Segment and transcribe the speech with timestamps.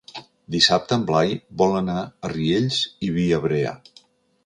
[0.55, 3.79] Dissabte en Blai vol anar a Riells i Viabrea.